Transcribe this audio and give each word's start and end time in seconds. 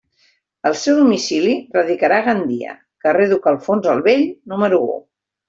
El 0.69 0.77
seu 0.83 0.95
domicili 0.99 1.53
radicarà 1.75 2.17
a 2.23 2.27
Gandia, 2.29 2.73
carrer 3.07 3.29
Duc 3.35 3.47
Alfons 3.53 3.93
el 3.95 4.03
Vell 4.09 4.27
número 4.57 4.83
u. 4.91 4.99